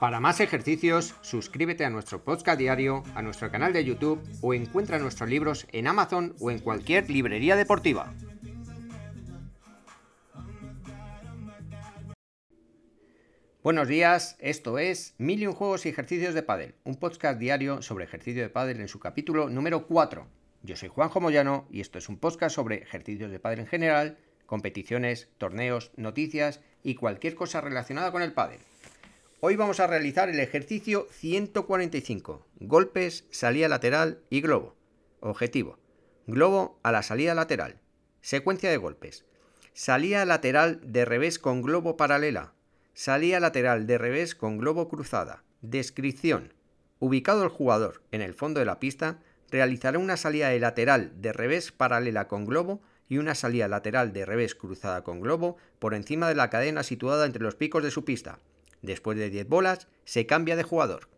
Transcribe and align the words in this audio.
Para 0.00 0.20
más 0.20 0.40
ejercicios, 0.40 1.14
suscríbete 1.22 1.86
a 1.86 1.90
nuestro 1.90 2.22
podcast 2.22 2.58
diario, 2.58 3.02
a 3.14 3.22
nuestro 3.22 3.50
canal 3.50 3.72
de 3.72 3.82
YouTube 3.82 4.20
o 4.42 4.52
encuentra 4.52 4.98
nuestros 4.98 5.30
libros 5.30 5.66
en 5.72 5.86
Amazon 5.86 6.34
o 6.38 6.50
en 6.50 6.58
cualquier 6.58 7.08
librería 7.08 7.56
deportiva. 7.56 8.12
Buenos 13.62 13.88
días, 13.88 14.36
esto 14.38 14.78
es 14.78 15.14
Mil 15.16 15.42
y 15.42 15.46
un 15.46 15.54
Juegos 15.54 15.86
y 15.86 15.88
Ejercicios 15.88 16.34
de 16.34 16.42
Padel, 16.42 16.74
un 16.84 16.96
podcast 16.96 17.38
diario 17.38 17.80
sobre 17.80 18.04
ejercicio 18.04 18.42
de 18.42 18.50
pádel 18.50 18.80
en 18.80 18.88
su 18.88 19.00
capítulo 19.00 19.48
número 19.48 19.86
4. 19.86 20.26
Yo 20.62 20.76
soy 20.76 20.90
Juanjo 20.90 21.20
Moyano 21.20 21.66
y 21.70 21.80
esto 21.80 21.96
es 21.96 22.10
un 22.10 22.18
podcast 22.18 22.54
sobre 22.54 22.82
ejercicios 22.82 23.30
de 23.30 23.40
pádel 23.40 23.60
en 23.60 23.66
general, 23.66 24.18
competiciones, 24.44 25.30
torneos, 25.38 25.90
noticias 25.96 26.60
y 26.82 26.96
cualquier 26.96 27.34
cosa 27.34 27.62
relacionada 27.62 28.12
con 28.12 28.20
el 28.20 28.34
pádel. 28.34 28.60
Hoy 29.40 29.54
vamos 29.54 29.80
a 29.80 29.86
realizar 29.86 30.30
el 30.30 30.40
ejercicio 30.40 31.08
145, 31.10 32.46
golpes, 32.60 33.26
salida 33.30 33.68
lateral 33.68 34.20
y 34.30 34.40
globo. 34.40 34.74
Objetivo, 35.20 35.78
globo 36.26 36.80
a 36.82 36.90
la 36.90 37.02
salida 37.02 37.34
lateral. 37.34 37.76
Secuencia 38.22 38.70
de 38.70 38.78
golpes. 38.78 39.26
Salida 39.74 40.24
lateral 40.24 40.80
de 40.82 41.04
revés 41.04 41.38
con 41.38 41.60
globo 41.60 41.98
paralela. 41.98 42.54
Salida 42.94 43.38
lateral 43.38 43.86
de 43.86 43.98
revés 43.98 44.34
con 44.34 44.56
globo 44.56 44.88
cruzada. 44.88 45.44
Descripción. 45.60 46.54
Ubicado 46.98 47.44
el 47.44 47.50
jugador 47.50 48.02
en 48.12 48.22
el 48.22 48.32
fondo 48.32 48.60
de 48.60 48.66
la 48.66 48.80
pista, 48.80 49.18
realizará 49.50 49.98
una 49.98 50.16
salida 50.16 50.48
de 50.48 50.60
lateral 50.60 51.12
de 51.20 51.34
revés 51.34 51.72
paralela 51.72 52.26
con 52.26 52.46
globo 52.46 52.80
y 53.06 53.18
una 53.18 53.34
salida 53.34 53.68
lateral 53.68 54.14
de 54.14 54.24
revés 54.24 54.54
cruzada 54.54 55.04
con 55.04 55.20
globo 55.20 55.58
por 55.78 55.92
encima 55.92 56.26
de 56.26 56.36
la 56.36 56.48
cadena 56.48 56.82
situada 56.82 57.26
entre 57.26 57.42
los 57.42 57.54
picos 57.54 57.82
de 57.82 57.90
su 57.90 58.06
pista 58.06 58.38
Después 58.82 59.18
de 59.18 59.30
10 59.30 59.48
bolas, 59.48 59.88
se 60.04 60.26
cambia 60.26 60.56
de 60.56 60.62
jugador. 60.62 61.08